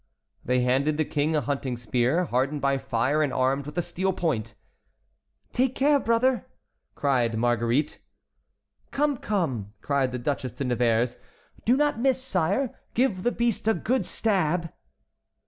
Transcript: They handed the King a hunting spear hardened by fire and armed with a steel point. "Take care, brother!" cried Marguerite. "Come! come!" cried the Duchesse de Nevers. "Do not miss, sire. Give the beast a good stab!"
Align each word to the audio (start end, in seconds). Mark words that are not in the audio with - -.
They 0.43 0.61
handed 0.61 0.97
the 0.97 1.05
King 1.05 1.35
a 1.35 1.41
hunting 1.41 1.77
spear 1.77 2.25
hardened 2.25 2.59
by 2.59 2.79
fire 2.79 3.21
and 3.21 3.31
armed 3.31 3.67
with 3.67 3.77
a 3.77 3.83
steel 3.83 4.11
point. 4.13 4.55
"Take 5.53 5.75
care, 5.75 5.99
brother!" 5.99 6.47
cried 6.95 7.37
Marguerite. 7.37 7.99
"Come! 8.89 9.17
come!" 9.17 9.73
cried 9.81 10.11
the 10.11 10.17
Duchesse 10.17 10.53
de 10.53 10.63
Nevers. 10.63 11.17
"Do 11.65 11.77
not 11.77 11.99
miss, 11.99 12.19
sire. 12.19 12.73
Give 12.95 13.21
the 13.21 13.31
beast 13.31 13.67
a 13.67 13.75
good 13.75 14.07
stab!" 14.07 14.73